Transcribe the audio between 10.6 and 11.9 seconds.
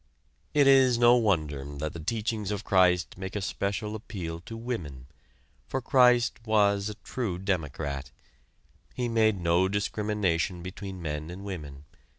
between men and women.